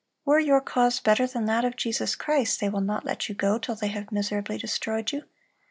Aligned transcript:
Were 0.25 0.39
your 0.39 0.61
cause 0.61 0.99
better 0.99 1.27
than 1.27 1.45
that 1.45 1.63
of 1.63 1.75
Jesus 1.75 2.15
Christ, 2.15 2.59
they 2.59 2.69
will 2.69 2.81
not 2.81 3.05
let 3.05 3.29
you 3.29 3.35
go 3.35 3.59
till 3.59 3.75
they 3.75 3.89
have 3.89 4.11
miserably 4.11 4.57
destroyed 4.57 5.11
you. 5.11 5.25